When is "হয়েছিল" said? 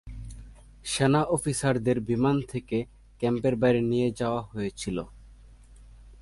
4.41-4.97